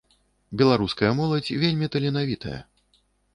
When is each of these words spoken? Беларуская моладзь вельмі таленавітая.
Беларуская 0.61 1.11
моладзь 1.19 1.51
вельмі 1.65 1.91
таленавітая. 1.97 2.59